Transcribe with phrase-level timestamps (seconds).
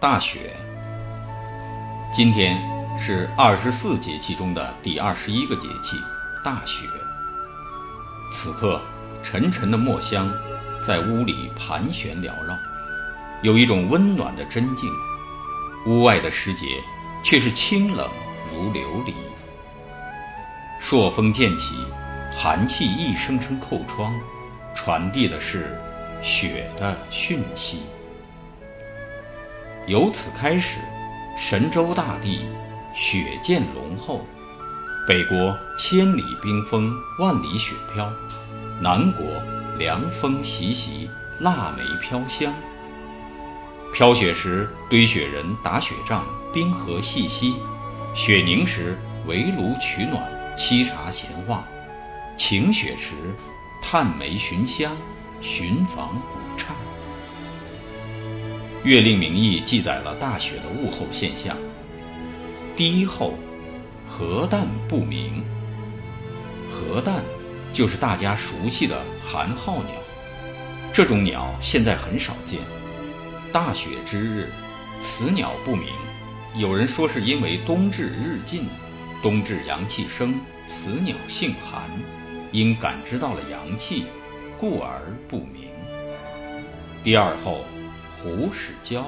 [0.00, 0.56] 大雪。
[2.10, 2.58] 今天
[2.98, 6.00] 是二十四节气中的第二十一个节气——
[6.42, 6.88] 大雪。
[8.32, 8.80] 此刻，
[9.22, 10.32] 沉沉的墨香
[10.82, 12.56] 在屋里盘旋缭绕，
[13.42, 14.90] 有一种温暖的真静。
[15.86, 16.66] 屋外的时节
[17.22, 18.08] 却是清冷
[18.50, 19.12] 如琉璃。
[20.80, 21.74] 朔风渐起，
[22.32, 24.18] 寒气一声声叩窗，
[24.74, 25.78] 传递的是
[26.22, 27.82] 雪的讯息。
[29.90, 30.78] 由此开始，
[31.36, 32.46] 神州大地
[32.94, 34.24] 雪渐浓厚，
[35.04, 38.08] 北国千里冰封，万里雪飘；
[38.80, 39.26] 南国
[39.80, 42.54] 凉风习习，腊梅飘香。
[43.92, 47.56] 飘雪时，堆雪人打雪仗，冰河细溪；
[48.14, 48.96] 雪凝时，
[49.26, 50.22] 围炉取暖，
[50.56, 51.64] 沏茶闲话；
[52.38, 53.10] 晴雪时，
[53.82, 54.96] 探梅寻香，
[55.40, 56.66] 寻访古刹。
[58.82, 61.54] 《月令名义》记载了大雪的物候现象。
[62.74, 63.34] 第一候，
[64.08, 65.44] 核旦不鸣。
[66.70, 67.20] 核旦
[67.74, 69.92] 就是大家熟悉的寒号鸟，
[70.94, 72.58] 这种鸟现在很少见。
[73.52, 74.48] 大雪之日，
[75.02, 75.86] 此鸟不鸣。
[76.56, 78.64] 有人说是因为冬至日近，
[79.22, 80.34] 冬至阳气生，
[80.66, 81.82] 此鸟性寒，
[82.50, 84.06] 因感知到了阳气，
[84.58, 85.68] 故而不鸣。
[87.04, 87.62] 第二候。
[88.22, 89.06] 虎始交，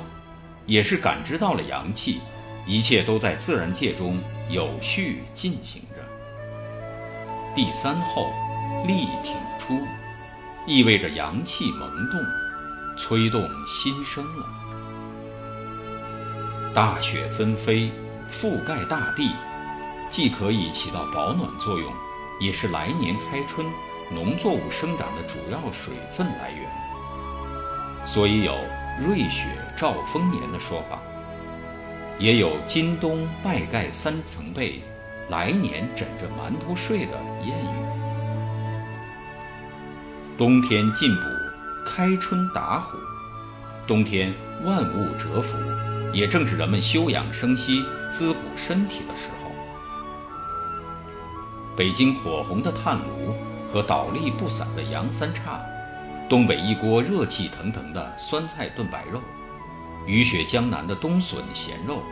[0.64, 2.20] 也是感知到了阳气，
[2.66, 4.18] 一切都在自然界中
[4.48, 5.96] 有序进行着。
[7.54, 8.32] 第三候，
[8.86, 9.78] 力挺出，
[10.66, 12.18] 意味着阳气萌动，
[12.96, 14.46] 催动新生了。
[16.74, 17.92] 大雪纷飞，
[18.30, 19.30] 覆盖大地，
[20.08, 21.92] 既可以起到保暖作用，
[22.40, 23.66] 也是来年开春
[24.10, 28.56] 农作物生长的主要水分来源，所以有。
[29.00, 31.00] 瑞雪兆丰年的说法，
[32.18, 34.82] 也有“今冬麦盖三层被，
[35.28, 37.76] 来年枕着馒头睡”的谚语。
[40.38, 41.22] 冬天进补，
[41.88, 42.96] 开春打虎，
[43.86, 44.32] 冬天
[44.64, 45.56] 万物蛰伏，
[46.12, 47.82] 也正是人们休养生息、
[48.12, 49.50] 滋补身体的时候。
[51.76, 53.34] 北京火红的炭炉
[53.72, 55.58] 和倒立不散的杨三叉。
[56.32, 59.20] 东北一锅热气腾腾的酸菜炖白肉，
[60.06, 62.02] 雨雪江南的冬笋咸肉，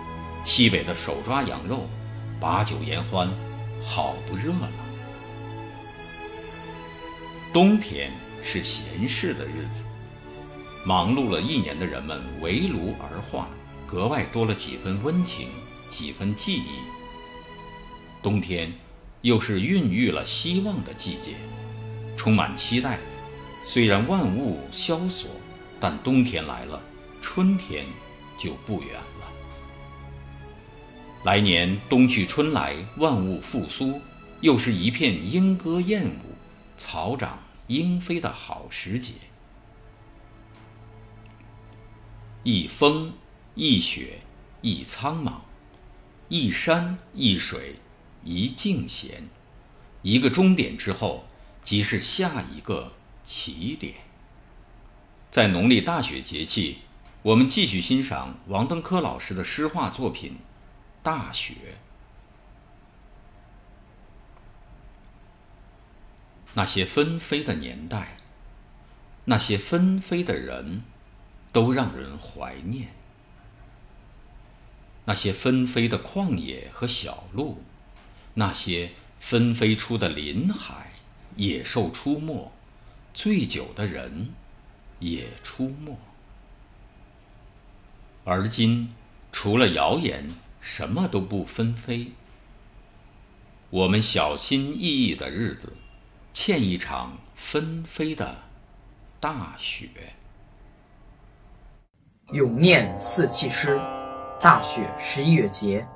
[0.45, 1.89] 西北的手抓羊肉，
[2.39, 3.31] 把酒言欢，
[3.83, 4.69] 好不热闹。
[7.51, 8.13] 冬天
[8.45, 9.83] 是闲适的日子，
[10.85, 13.49] 忙碌了一年的人们围炉而话，
[13.87, 15.49] 格外多了几分温情，
[15.89, 16.83] 几分记忆。
[18.23, 18.71] 冬天
[19.23, 21.37] 又是孕育了希望的季节，
[22.19, 22.99] 充满期待。
[23.62, 25.31] 虽然万物萧索，
[25.78, 26.82] 但冬天来了，
[27.21, 27.84] 春天
[28.38, 29.32] 就不远了。
[31.25, 34.00] 来年冬去春来，万物复苏，
[34.41, 36.34] 又是一片莺歌燕舞、
[36.78, 39.12] 草长莺飞的好时节。
[42.42, 43.12] 一风
[43.54, 44.21] 一雪
[44.62, 45.34] 一苍茫，
[46.31, 47.77] 一山一水
[48.25, 49.28] 一静闲，
[50.00, 51.27] 一个终点之后，
[51.62, 52.91] 即是下一个。
[53.25, 53.95] 起点，
[55.31, 56.79] 在农历大雪节气，
[57.23, 60.33] 我们继续欣赏王登科老师的诗画作品
[61.03, 61.55] 《大雪》。
[66.55, 68.17] 那些纷飞的年代，
[69.27, 70.83] 那些纷飞的人，
[71.53, 72.89] 都让人怀念。
[75.05, 77.63] 那些纷飞的旷野和小路，
[78.35, 80.93] 那些纷飞出的林海，
[81.37, 82.53] 野兽出没。
[83.12, 84.28] 醉酒的人
[84.98, 85.97] 也出没，
[88.25, 88.94] 而今
[89.32, 92.12] 除了谣言，什么都不纷飞。
[93.71, 95.72] 我们小心翼翼的日子，
[96.33, 98.36] 欠一场纷飞的
[99.21, 99.89] 大雪。
[102.33, 103.77] 咏念四气诗，
[104.41, 105.86] 《大雪十一月节》，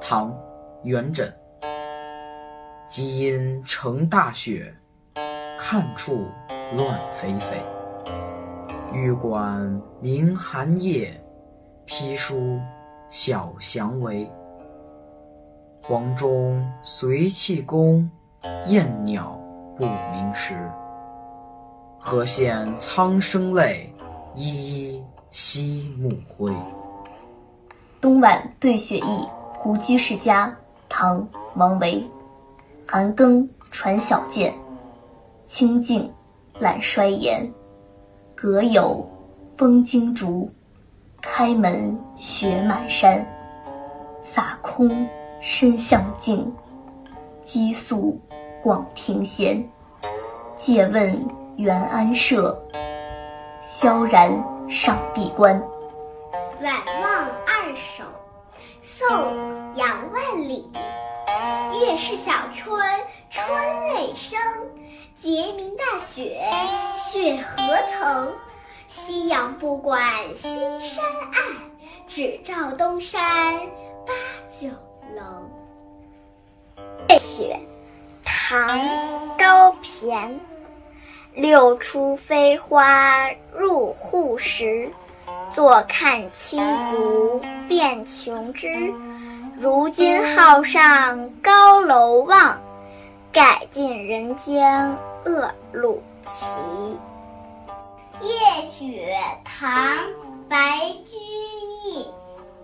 [0.00, 0.30] 唐·
[0.84, 1.32] 元稹。
[2.88, 4.74] 积阴成大雪，
[5.70, 6.26] 看处。
[6.74, 7.62] 乱飞飞，
[8.90, 11.22] 玉管明寒夜，
[11.84, 12.58] 批书
[13.10, 14.26] 小祥为。
[15.82, 18.10] 黄钟随气宫，
[18.64, 19.38] 燕鸟
[19.76, 20.54] 不鸣时。
[21.98, 23.92] 何羡苍生泪，
[24.34, 26.50] 依依惜暮晖。
[28.00, 30.50] 冬晚对雪意，胡居士家，
[30.88, 31.20] 唐·
[31.56, 32.02] 王维。
[32.86, 34.54] 寒更传小剑，
[35.48, 36.12] 清静。
[36.60, 37.50] 懒衰颜，
[38.34, 39.08] 阁有
[39.56, 40.50] 风惊竹。
[41.22, 43.26] 开门雪满山。
[44.20, 45.08] 洒空
[45.40, 46.52] 身向静，
[47.42, 48.20] 积宿
[48.62, 49.66] 广庭闲。
[50.58, 52.60] 借问元安社，
[53.62, 54.30] 萧然
[54.68, 55.58] 上碧关。
[56.60, 58.04] 晚望二首，
[58.82, 59.06] 宋·
[59.76, 60.68] 杨万里。
[61.80, 62.80] 月是小春，
[63.30, 63.46] 春
[63.94, 64.38] 未生。
[65.18, 66.40] 节明大雪，
[66.94, 68.32] 雪何曾？
[68.86, 70.02] 夕阳不管
[70.36, 70.48] 西
[70.80, 71.42] 山岸，
[72.06, 73.58] 只照东山
[74.06, 74.12] 八
[74.48, 74.68] 九
[75.14, 75.50] 棱。
[77.08, 77.60] 月雪，
[78.24, 78.68] 唐·
[79.38, 80.30] 高骈。
[81.34, 84.90] 六出飞花入户时，
[85.50, 88.92] 坐看青竹变琼枝。
[89.58, 92.60] 如今号上高楼望。
[93.30, 96.98] 改尽人间恶路奇。
[98.22, 98.30] 夜
[98.78, 99.70] 雪，唐·
[100.48, 100.56] 白
[101.04, 101.16] 居
[101.84, 102.06] 易。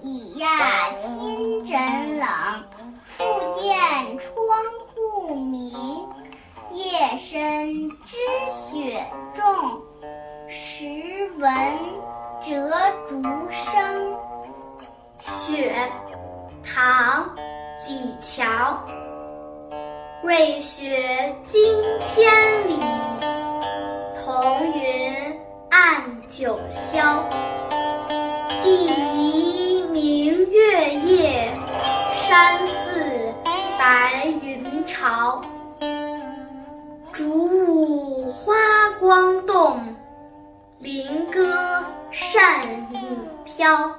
[0.00, 1.64] 已讶清
[26.70, 27.24] 萧，
[28.62, 31.52] 第一明月夜，
[32.12, 33.32] 山寺
[33.78, 35.40] 白云潮。
[37.12, 38.54] 竹舞花
[38.98, 39.80] 光动，
[40.78, 42.62] 菱歌扇
[42.92, 43.90] 影飘。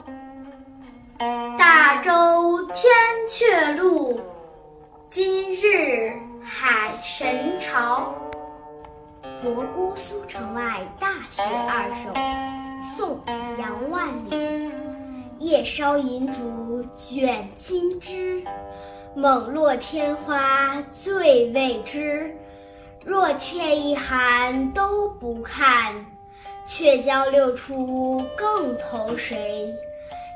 [1.58, 2.86] 大周天
[3.28, 4.20] 阙路。
[5.10, 6.12] 今日
[6.44, 8.14] 海神潮。
[9.46, 12.10] 《博姑苏城外大雪二首》
[12.98, 13.16] 宋·
[13.60, 14.72] 杨万里。
[15.38, 18.44] 夜烧银烛卷金枝，
[19.14, 22.36] 猛落天花最未知。
[23.04, 25.94] 若怯一寒都不看，
[26.66, 29.72] 却教六出更投谁？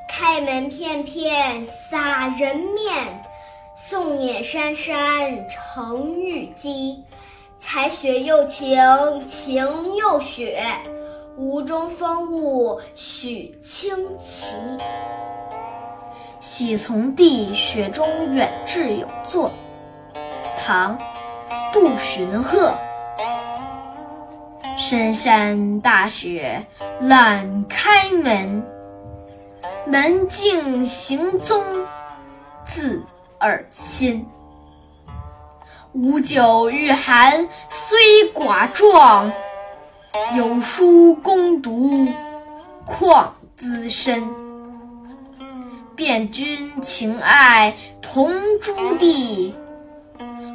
[0.08, 3.20] 开门片片洒人面。
[3.74, 7.02] 送眼珊珊成玉肌，
[7.60, 8.80] 才雪又晴，
[9.26, 10.64] 晴又雪，
[11.36, 14.56] 吴中风物许清奇。
[16.40, 19.52] 喜从弟雪中远志有作，
[20.56, 20.98] 唐·
[21.70, 22.74] 杜荀鹤。
[24.78, 26.64] 深山大雪
[27.02, 28.64] 懒开门，
[29.86, 31.62] 门径行踪
[32.64, 33.04] 自。
[33.42, 34.28] 尔心，
[35.92, 37.98] 无酒御寒虽
[38.32, 39.30] 寡壮，
[40.36, 42.06] 有书攻读
[42.86, 44.22] 况资深。
[45.96, 48.32] 便君情爱同
[48.62, 49.52] 诸弟，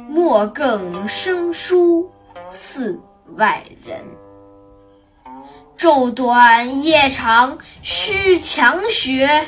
[0.08, 2.10] 莫更生疏
[2.50, 2.98] 似
[3.36, 4.02] 外人。
[5.76, 9.46] 昼短夜长须强学。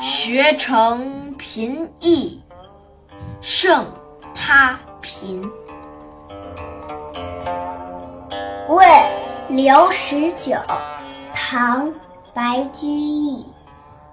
[0.00, 2.40] 学成贫易，
[3.40, 3.84] 胜
[4.38, 5.42] 他贫。
[8.68, 8.88] 问
[9.48, 10.56] 刘十九，
[11.34, 11.88] 唐·
[12.32, 13.44] 白居易。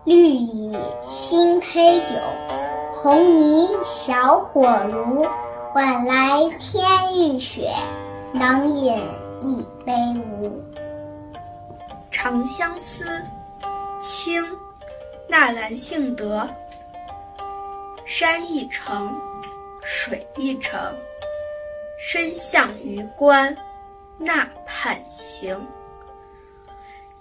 [0.03, 2.15] 绿蚁新醅酒，
[2.94, 5.25] 红泥小火炉。
[5.74, 7.72] 晚来天欲雪，
[8.34, 8.96] 能饮
[9.41, 9.94] 一杯
[10.32, 10.48] 无？
[12.12, 13.05] 《长相思》
[14.00, 14.44] 清。
[15.27, 16.48] 纳兰性德。
[18.05, 19.12] 山一程，
[19.88, 20.80] 水一程，
[22.00, 23.56] 身向榆关
[24.18, 25.63] 那畔行。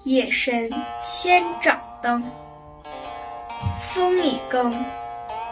[0.05, 2.25] 夜深千帐灯，
[3.83, 4.73] 风一更，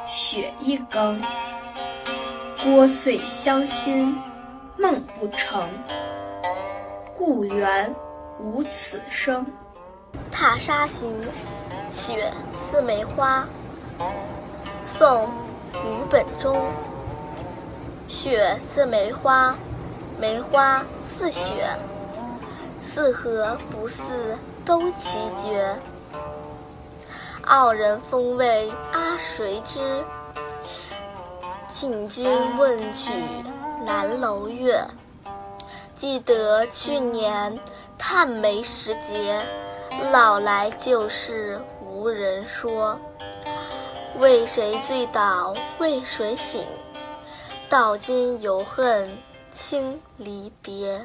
[0.06, 1.20] 雪一更。
[2.56, 4.18] 聒碎乡心
[4.78, 5.68] 梦不成，
[7.14, 7.94] 故园
[8.40, 9.44] 无此声。
[10.32, 11.14] 《踏沙行》
[11.94, 13.46] 雪似梅花，
[14.82, 15.26] 宋·
[15.74, 16.66] 俞本中。
[18.12, 19.56] 雪似梅花，
[20.20, 21.66] 梅花似雪，
[22.82, 24.02] 似何不似
[24.66, 25.74] 都奇绝？
[27.46, 30.04] 傲人风味阿谁知？
[31.70, 32.28] 请君
[32.58, 33.10] 问取
[33.86, 34.84] 南楼月。
[35.96, 37.58] 记得去年
[37.96, 39.40] 探梅时节，
[40.12, 41.58] 老来旧事。
[41.80, 42.98] 无人说，
[44.18, 46.62] 为谁醉倒为谁醒？
[47.72, 49.08] 到今犹恨
[49.50, 51.02] 轻离别。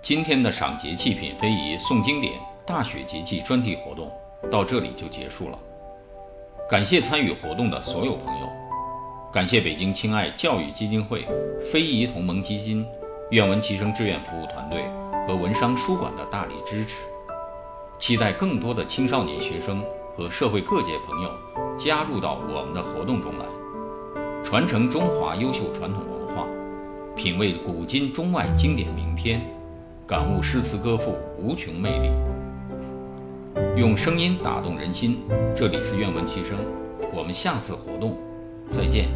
[0.00, 2.34] 今天的赏节气品非遗诵经典
[2.64, 4.08] 大雪节气专题活动
[4.52, 5.58] 到这里就结束了。
[6.70, 8.46] 感谢参与活动的所有朋友，
[9.32, 11.26] 感谢北京亲爱教育基金会、
[11.72, 12.86] 非遗同盟基金、
[13.32, 14.84] 愿闻其声志愿服务团队
[15.26, 16.94] 和文商书馆的大力支持。
[17.98, 19.84] 期待更多的青少年学生
[20.16, 21.30] 和社会各界朋友
[21.76, 23.44] 加入到我们的活动中来，
[24.48, 26.46] 传承中华优秀传统文化，
[27.14, 29.42] 品味古今中外经典名篇，
[30.06, 32.08] 感悟诗词歌赋无穷魅力。
[33.76, 35.18] 用声音打动人心，
[35.54, 36.56] 这里是愿闻其声，
[37.14, 38.16] 我们下次活动
[38.70, 39.10] 再见。